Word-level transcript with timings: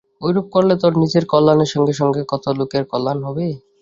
ঐরূপ 0.21 0.47
করলে 0.55 0.73
তোর 0.81 0.93
নিজের 1.01 1.23
কল্যাণের 1.31 1.69
সঙ্গে 1.73 1.93
সঙ্গে 1.99 2.21
কত 2.31 2.45
লোকের 2.59 2.83
কল্যাণ 2.91 3.19
হবে। 3.27 3.45